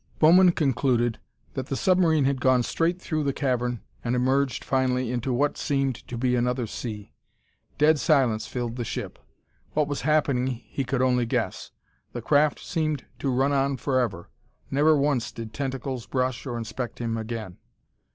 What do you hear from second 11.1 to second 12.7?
guess. The craft